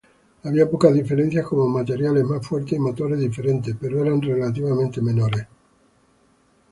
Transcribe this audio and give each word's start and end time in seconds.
Había 0.45 0.67
pocas 0.67 0.95
diferencias, 0.95 1.45
como 1.45 1.67
materiales 1.67 2.23
más 2.23 2.43
fuertes 2.43 2.71
y 2.73 2.79
motores 2.79 3.19
diferentes, 3.19 3.75
pero 3.79 4.03
eran 4.03 4.19
relativamente 4.19 4.99
menores. 4.99 5.45